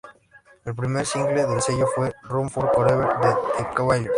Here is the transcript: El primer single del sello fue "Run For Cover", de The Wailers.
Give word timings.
El 0.65 0.73
primer 0.73 1.05
single 1.05 1.45
del 1.45 1.61
sello 1.61 1.85
fue 1.85 2.11
"Run 2.23 2.49
For 2.49 2.71
Cover", 2.71 2.97
de 2.97 3.65
The 3.75 3.81
Wailers. 3.83 4.09